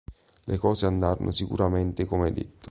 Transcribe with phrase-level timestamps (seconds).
[0.47, 2.59] Le cose andranno sicuramente come detto.